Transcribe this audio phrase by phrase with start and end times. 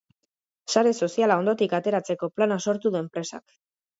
[0.75, 3.45] Sare soziala hondotik ateratzeko plana sortu du enpresak.